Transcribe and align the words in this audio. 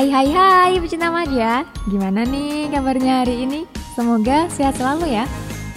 Hai 0.00 0.08
hai 0.08 0.32
hai 0.32 0.72
pecinta 0.80 1.12
Madya 1.12 1.60
Gimana 1.84 2.24
nih 2.24 2.72
kabarnya 2.72 3.20
hari 3.20 3.44
ini? 3.44 3.68
Semoga 3.92 4.48
sehat 4.48 4.80
selalu 4.80 5.12
ya 5.12 5.28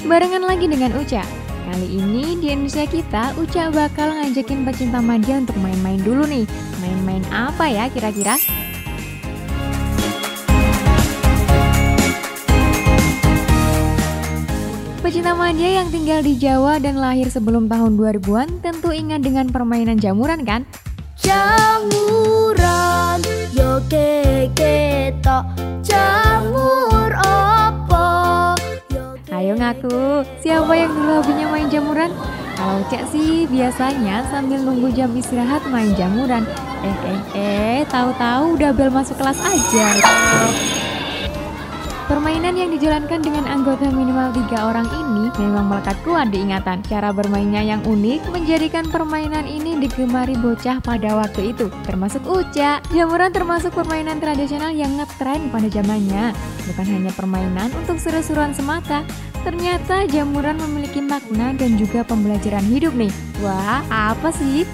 Barengan 0.08 0.48
lagi 0.48 0.72
dengan 0.72 0.96
Uca 0.96 1.28
Kali 1.68 1.88
ini 1.92 2.40
di 2.40 2.56
Indonesia 2.56 2.88
kita 2.88 3.36
Uca 3.36 3.68
bakal 3.68 4.16
ngajakin 4.16 4.64
pecinta 4.64 5.04
Madya 5.04 5.44
untuk 5.44 5.60
main-main 5.60 6.00
dulu 6.00 6.24
nih 6.24 6.48
Main-main 6.80 7.20
apa 7.36 7.68
ya 7.68 7.92
kira-kira? 7.92 8.40
Pecinta 15.04 15.36
Madya 15.36 15.84
yang 15.84 15.92
tinggal 15.92 16.24
di 16.24 16.40
Jawa 16.40 16.80
dan 16.80 16.96
lahir 16.96 17.28
sebelum 17.28 17.68
tahun 17.68 18.00
2000-an 18.00 18.64
tentu 18.64 18.96
ingat 18.96 19.20
dengan 19.20 19.52
permainan 19.52 20.00
jamuran 20.00 20.48
kan? 20.48 20.64
Jamuran 21.20 23.03
jamur 25.82 27.10
apa 27.18 28.54
Ayo 29.34 29.58
ngaku, 29.58 30.22
siapa 30.46 30.78
yang 30.78 30.94
dulu 30.94 31.18
hobinya 31.18 31.50
main 31.50 31.66
jamuran? 31.74 32.14
Kalau 32.54 32.86
Cek 32.94 33.10
sih 33.10 33.50
biasanya 33.50 34.30
sambil 34.30 34.62
nunggu 34.62 34.94
jam 34.94 35.10
istirahat 35.18 35.66
main 35.74 35.90
jamuran. 35.98 36.46
Eh 36.86 36.98
eh 37.02 37.22
eh, 37.34 37.80
tahu-tahu 37.90 38.62
udah 38.62 38.72
bel 38.78 38.94
masuk 38.94 39.18
kelas 39.18 39.42
aja. 39.42 39.88
Permainan 42.04 42.60
yang 42.60 42.68
dijalankan 42.76 43.24
dengan 43.24 43.48
anggota 43.48 43.88
minimal 43.88 44.36
tiga 44.36 44.68
orang 44.68 44.84
ini 44.92 45.32
memang 45.40 45.72
melekat 45.72 45.96
kuat 46.04 46.36
di 46.36 46.44
ingatan. 46.44 46.84
Cara 46.84 47.16
bermainnya 47.16 47.64
yang 47.64 47.80
unik 47.88 48.28
menjadikan 48.28 48.84
permainan 48.92 49.48
ini 49.48 49.80
digemari 49.80 50.36
bocah 50.36 50.84
pada 50.84 51.16
waktu 51.16 51.56
itu, 51.56 51.72
termasuk 51.88 52.20
Uca. 52.28 52.84
Jamuran 52.92 53.32
termasuk 53.32 53.72
permainan 53.72 54.20
tradisional 54.20 54.76
yang 54.76 55.00
ngetren 55.00 55.48
pada 55.48 55.68
zamannya. 55.72 56.36
Bukan 56.68 56.88
hanya 56.92 57.12
permainan 57.16 57.72
untuk 57.72 57.96
seru-seruan 57.96 58.52
semata, 58.52 59.08
ternyata 59.48 60.04
jamuran 60.04 60.60
memiliki 60.60 61.00
makna 61.00 61.56
dan 61.56 61.80
juga 61.80 62.04
pembelajaran 62.04 62.68
hidup 62.68 62.92
nih. 63.00 63.16
Wah, 63.40 63.80
apa 63.88 64.36
sih? 64.36 64.68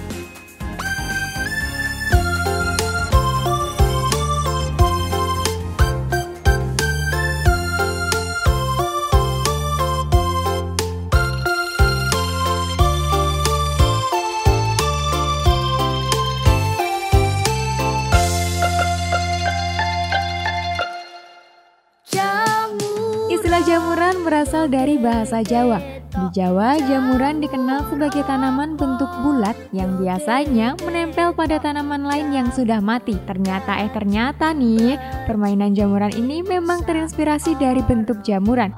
Jamuran 23.60 24.24
berasal 24.24 24.72
dari 24.72 24.96
bahasa 24.96 25.44
Jawa. 25.44 25.84
Di 26.10 26.42
Jawa, 26.42 26.80
jamuran 26.80 27.44
dikenal 27.44 27.92
sebagai 27.92 28.24
tanaman 28.24 28.80
bentuk 28.80 29.12
bulat 29.22 29.54
yang 29.76 30.00
biasanya 30.00 30.80
menempel 30.82 31.36
pada 31.36 31.60
tanaman 31.60 32.08
lain 32.08 32.32
yang 32.34 32.48
sudah 32.56 32.80
mati. 32.80 33.20
Ternyata 33.28 33.84
eh 33.84 33.92
ternyata 33.92 34.56
nih, 34.56 34.96
permainan 35.30 35.78
jamuran 35.78 36.10
ini 36.16 36.42
memang 36.42 36.88
terinspirasi 36.88 37.60
dari 37.60 37.84
bentuk 37.86 38.24
jamuran. 38.26 38.74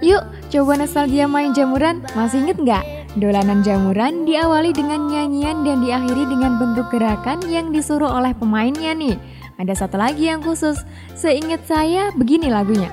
Yuk, 0.00 0.22
coba 0.48 0.80
nostalgia 0.80 1.28
main 1.28 1.52
jamuran. 1.52 2.00
Masih 2.14 2.46
inget 2.46 2.56
nggak? 2.62 2.84
Dolanan 3.20 3.60
jamuran 3.60 4.24
diawali 4.24 4.72
dengan 4.72 5.12
nyanyian 5.12 5.66
dan 5.66 5.84
diakhiri 5.84 6.24
dengan 6.30 6.56
bentuk 6.62 6.88
gerakan 6.88 7.42
yang 7.52 7.68
disuruh 7.74 8.08
oleh 8.08 8.32
pemainnya 8.38 8.96
nih. 8.96 9.18
Ada 9.60 9.84
satu 9.84 10.00
lagi 10.00 10.30
yang 10.30 10.40
khusus. 10.40 10.80
Seingat 11.12 11.68
saya, 11.68 12.14
begini 12.16 12.48
lagunya. 12.48 12.88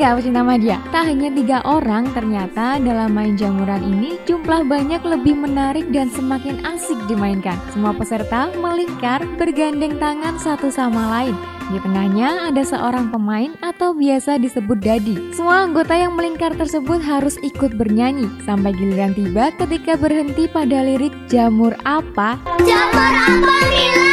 Nggak 0.00 0.16
pecinta 0.16 0.40
media? 0.40 0.80
Tak 0.96 1.12
hanya 1.12 1.28
tiga 1.28 1.60
orang, 1.68 2.08
ternyata 2.16 2.80
dalam 2.80 3.12
main 3.12 3.36
jamuran 3.36 3.84
ini 3.84 4.16
jumlah 4.24 4.64
banyak 4.64 5.04
lebih 5.04 5.36
menarik 5.36 5.92
dan 5.92 6.08
semakin 6.08 6.56
asik 6.64 6.96
dimainkan. 7.04 7.60
Semua 7.76 7.92
peserta 7.92 8.48
melingkar 8.56 9.20
bergandeng 9.36 10.00
tangan 10.00 10.40
satu 10.40 10.72
sama 10.72 11.20
lain. 11.20 11.36
Di 11.68 11.78
tengahnya 11.84 12.48
ada 12.48 12.64
seorang 12.64 13.12
pemain 13.12 13.52
atau 13.60 13.92
biasa 13.92 14.40
disebut 14.40 14.80
dadi. 14.80 15.20
Semua 15.36 15.68
anggota 15.68 15.92
yang 15.92 16.16
melingkar 16.16 16.56
tersebut 16.56 17.04
harus 17.04 17.36
ikut 17.44 17.76
bernyanyi 17.76 18.24
sampai 18.48 18.72
giliran 18.72 19.12
tiba 19.12 19.52
ketika 19.60 20.00
berhenti 20.00 20.48
pada 20.48 20.80
lirik 20.80 21.12
jamur 21.28 21.76
apa. 21.84 22.40
Jamur 22.64 23.12
apa 23.28 23.56
Mila? 23.68 24.10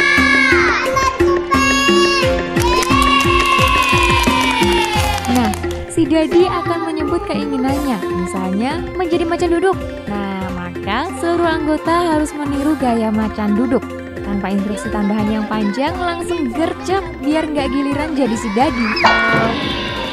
Si 6.08 6.16
Dadi 6.16 6.48
akan 6.48 6.88
menyebut 6.88 7.20
keinginannya, 7.28 8.00
misalnya 8.24 8.80
menjadi 8.96 9.28
macan 9.28 9.60
duduk. 9.60 9.76
Nah, 10.08 10.48
maka 10.56 11.04
seluruh 11.20 11.44
anggota 11.44 12.16
harus 12.16 12.32
meniru 12.32 12.72
gaya 12.80 13.12
macan 13.12 13.52
duduk. 13.52 13.84
Tanpa 14.24 14.48
instruksi 14.48 14.88
tambahan 14.88 15.28
yang 15.28 15.44
panjang, 15.52 15.92
langsung 16.00 16.48
gercep 16.56 17.04
biar 17.20 17.44
nggak 17.52 17.68
giliran 17.68 18.16
jadi 18.16 18.36
si 18.40 18.48
Dadi. 18.56 18.88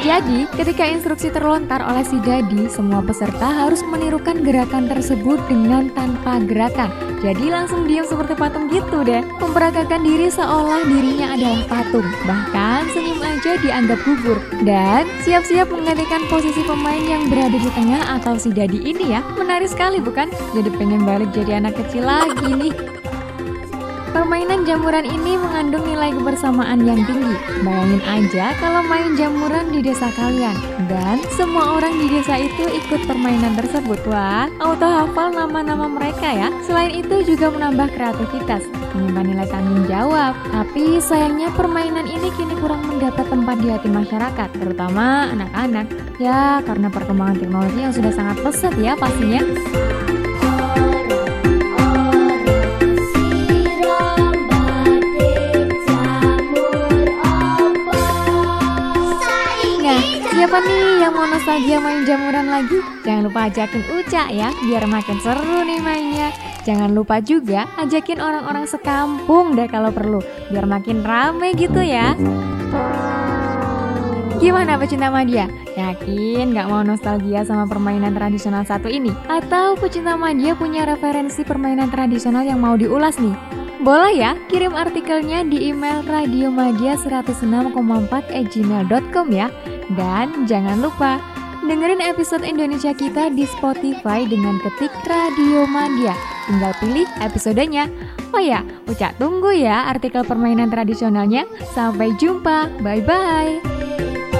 Jadi, 0.04 0.44
ketika 0.60 0.84
instruksi 0.84 1.32
terlontar 1.32 1.80
oleh 1.80 2.04
si 2.04 2.20
Dadi, 2.20 2.68
semua 2.68 3.00
peserta 3.00 3.64
harus 3.64 3.80
menirukan 3.80 4.44
gerakan 4.44 4.92
tersebut 4.92 5.40
dengan 5.48 5.88
tanpa 5.96 6.44
gerakan. 6.44 6.92
Jadi 7.24 7.48
langsung 7.48 7.88
diam 7.88 8.04
seperti 8.04 8.36
patung 8.36 8.68
gitu 8.68 9.00
deh. 9.00 9.24
Memperagakan 9.40 10.04
diri 10.04 10.28
seolah 10.28 10.84
dirinya 10.84 11.32
adalah 11.32 11.64
patung. 11.64 12.04
Bahkan 12.28 12.92
senyum 12.92 13.15
aja 13.36 13.60
dianggap 13.60 14.00
gugur. 14.08 14.40
Dan 14.64 15.04
siap-siap 15.20 15.68
menggantikan 15.68 16.24
posisi 16.32 16.64
pemain 16.64 17.04
yang 17.04 17.28
berada 17.28 17.60
di 17.60 17.70
tengah 17.76 18.16
atau 18.16 18.40
si 18.40 18.48
Dadi 18.48 18.80
ini 18.80 19.12
ya. 19.12 19.20
Menarik 19.36 19.68
sekali 19.68 20.00
bukan? 20.00 20.32
Jadi 20.56 20.72
pengen 20.80 21.04
balik 21.04 21.36
jadi 21.36 21.60
anak 21.60 21.76
kecil 21.76 22.08
lagi 22.08 22.48
nih. 22.48 22.95
Permainan 24.16 24.64
jamuran 24.64 25.04
ini 25.04 25.36
mengandung 25.36 25.84
nilai 25.84 26.08
kebersamaan 26.08 26.80
yang 26.88 27.04
tinggi. 27.04 27.36
Bayangin 27.60 28.00
aja 28.08 28.56
kalau 28.56 28.80
main 28.88 29.12
jamuran 29.12 29.68
di 29.68 29.84
desa 29.84 30.08
kalian 30.16 30.56
dan 30.88 31.20
semua 31.36 31.76
orang 31.76 32.00
di 32.00 32.08
desa 32.08 32.40
itu 32.40 32.64
ikut 32.64 33.04
permainan 33.04 33.60
tersebut. 33.60 34.00
Wah, 34.08 34.48
auto 34.56 34.88
hafal 34.88 35.36
nama-nama 35.36 35.84
mereka 35.84 36.32
ya. 36.32 36.48
Selain 36.64 36.96
itu 36.96 37.28
juga 37.28 37.52
menambah 37.52 37.92
kreativitas, 37.92 38.64
menyimpan 38.96 39.36
nilai 39.36 39.48
tanggung 39.52 39.84
jawab. 39.84 40.32
Tapi 40.48 40.96
sayangnya 40.96 41.52
permainan 41.52 42.08
ini 42.08 42.32
kini 42.40 42.56
kurang 42.56 42.88
mendapat 42.88 43.28
tempat 43.28 43.60
di 43.60 43.68
hati 43.68 43.92
masyarakat, 43.92 44.48
terutama 44.56 45.28
anak-anak. 45.36 45.92
Ya, 46.16 46.64
karena 46.64 46.88
perkembangan 46.88 47.36
teknologi 47.36 47.84
yang 47.84 47.92
sudah 47.92 48.16
sangat 48.16 48.40
pesat 48.40 48.72
ya 48.80 48.96
pastinya. 48.96 49.44
Siapa 60.56 60.72
nih 60.72 61.04
yang 61.04 61.12
mau 61.12 61.28
nostalgia 61.28 61.76
main 61.84 62.00
jamuran 62.08 62.48
lagi? 62.48 62.80
Jangan 63.04 63.28
lupa 63.28 63.44
ajakin 63.44 63.82
Uca 63.92 64.24
ya, 64.32 64.48
biar 64.64 64.88
makin 64.88 65.20
seru 65.20 65.60
nih 65.68 65.84
mainnya. 65.84 66.32
Jangan 66.64 66.96
lupa 66.96 67.20
juga 67.20 67.68
ajakin 67.76 68.24
orang-orang 68.24 68.64
sekampung 68.64 69.52
deh 69.52 69.68
kalau 69.68 69.92
perlu, 69.92 70.24
biar 70.48 70.64
makin 70.64 71.04
rame 71.04 71.52
gitu 71.60 71.84
ya. 71.84 72.16
Gimana 74.40 74.80
pecinta 74.80 75.12
Madya? 75.12 75.44
Yakin 75.76 76.56
gak 76.56 76.72
mau 76.72 76.80
nostalgia 76.80 77.44
sama 77.44 77.68
permainan 77.68 78.16
tradisional 78.16 78.64
satu 78.64 78.88
ini? 78.88 79.12
Atau 79.28 79.76
pecinta 79.76 80.16
Madya 80.16 80.56
punya 80.56 80.88
referensi 80.88 81.44
permainan 81.44 81.92
tradisional 81.92 82.48
yang 82.48 82.64
mau 82.64 82.80
diulas 82.80 83.20
nih? 83.20 83.55
Boleh 83.76 84.16
ya, 84.16 84.32
kirim 84.48 84.72
artikelnya 84.72 85.44
di 85.44 85.68
email 85.68 86.00
radiomadia 86.08 86.96
106,4 86.96 87.76
gmail.com 88.32 89.26
ya. 89.28 89.52
Dan 89.92 90.48
jangan 90.48 90.80
lupa, 90.80 91.20
dengerin 91.66 92.00
episode 92.00 92.42
Indonesia 92.42 92.96
kita 92.96 93.28
di 93.36 93.44
Spotify 93.44 94.24
dengan 94.24 94.56
ketik 94.64 94.90
Radio 95.04 95.68
Madia. 95.68 96.16
Tinggal 96.48 96.72
pilih 96.80 97.06
episodenya. 97.20 97.90
Oh 98.32 98.40
ya, 98.40 98.64
Ucap 98.88 99.18
tunggu 99.20 99.52
ya 99.52 99.92
artikel 99.92 100.24
permainan 100.24 100.72
tradisionalnya. 100.72 101.44
Sampai 101.76 102.16
jumpa, 102.16 102.72
bye-bye. 102.80 104.35